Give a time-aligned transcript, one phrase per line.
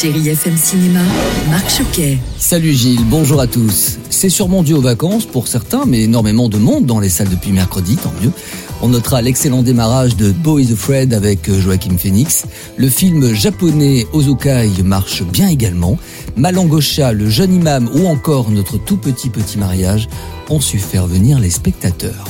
[0.00, 1.02] Chérie FM Cinéma,
[1.50, 2.18] Marc Choquet.
[2.36, 3.98] Salut Gilles, bonjour à tous.
[4.10, 7.52] C'est sûrement dû aux vacances pour certains, mais énormément de monde dans les salles depuis
[7.52, 8.32] mercredi, tant mieux.
[8.82, 12.44] On notera l'excellent démarrage de Boys Afraid avec euh, Joachim Phoenix.
[12.76, 15.96] Le film japonais Ozukai marche bien également.
[16.36, 20.08] Malangosha, le jeune imam ou encore notre tout petit petit mariage
[20.50, 22.24] ont su faire venir les spectateurs.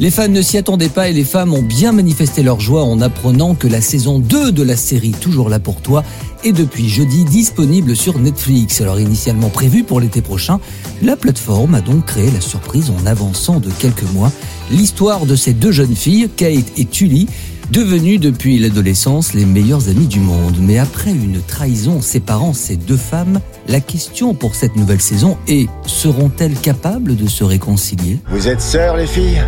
[0.00, 3.02] Les fans ne s'y attendaient pas et les femmes ont bien manifesté leur joie en
[3.02, 6.02] apprenant que la saison 2 de la série Toujours là pour toi
[6.42, 8.80] est depuis jeudi disponible sur Netflix.
[8.80, 10.58] Alors initialement prévue pour l'été prochain,
[11.02, 14.32] la plateforme a donc créé la surprise en avançant de quelques mois
[14.70, 17.26] l'histoire de ces deux jeunes filles, Kate et Tully,
[17.70, 20.56] devenues depuis l'adolescence les meilleures amies du monde.
[20.62, 23.38] Mais après une trahison séparant ces deux femmes,
[23.68, 28.18] la question pour cette nouvelle saison est seront-elles capables de se réconcilier?
[28.30, 29.42] Vous êtes sœurs, les filles?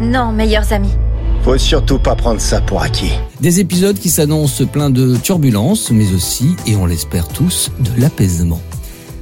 [0.00, 0.92] Non, meilleurs amis.
[1.42, 3.12] Faut surtout pas prendre ça pour acquis.
[3.40, 8.60] Des épisodes qui s'annoncent pleins de turbulences, mais aussi, et on l'espère tous, de l'apaisement.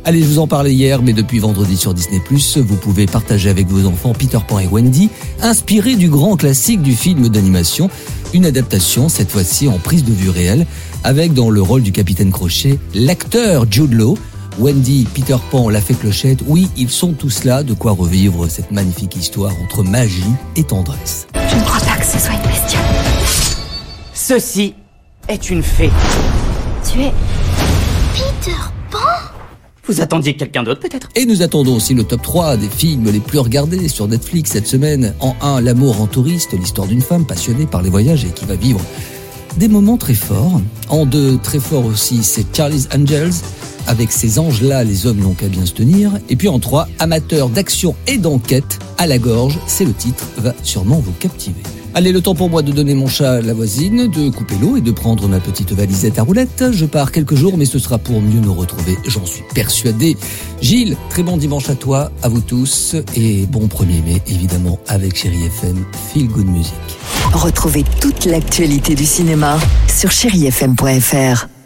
[0.04, 2.20] Allez, je vous en parlais hier, mais depuis vendredi sur Disney+,
[2.56, 5.10] vous pouvez partager avec vos enfants Peter Pan et Wendy,
[5.42, 7.90] inspiré du grand classique du film d'animation,
[8.32, 10.66] une adaptation, cette fois-ci en prise de vue réelle,
[11.05, 14.16] avec dans le rôle du capitaine Crochet, l'acteur Jude Law,
[14.61, 18.70] Wendy, Peter Pan, la fée Clochette, oui, ils sont tous là, de quoi revivre cette
[18.70, 20.22] magnifique histoire entre magie
[20.55, 21.27] et tendresse.
[21.34, 22.83] Je ne crois pas que ce soit une bestiole.
[24.12, 24.75] Ceci
[25.28, 25.89] est une fée.
[26.92, 27.12] Tu es
[28.12, 28.58] Peter
[28.91, 28.98] Pan?
[29.86, 31.08] Vous attendiez quelqu'un d'autre peut-être?
[31.17, 34.67] Et nous attendons aussi le top 3 des films les plus regardés sur Netflix cette
[34.67, 35.14] semaine.
[35.20, 38.57] En 1, L'amour en touriste, l'histoire d'une femme passionnée par les voyages et qui va
[38.57, 38.80] vivre
[39.56, 40.61] des moments très forts.
[40.88, 43.33] En 2, très fort aussi, c'est Charlie's Angels.
[43.86, 46.12] Avec ces anges-là, les hommes n'ont qu'à bien se tenir.
[46.28, 50.55] Et puis en 3, amateur d'action et d'enquête, à la gorge, c'est le titre, va
[50.62, 51.62] sûrement vous captiver.
[51.92, 54.77] Allez, le temps pour moi de donner mon chat à la voisine, de couper l'eau
[54.77, 56.66] et de prendre ma petite valisette à roulettes.
[56.70, 60.16] Je pars quelques jours, mais ce sera pour mieux nous retrouver, j'en suis persuadé.
[60.60, 65.16] Gilles, très bon dimanche à toi, à vous tous, et bon 1er mai, évidemment, avec
[65.16, 66.74] Chéri FM, Feel Good Music.
[67.33, 71.59] Retrouvez toute l'actualité du cinéma sur chérifm.fr.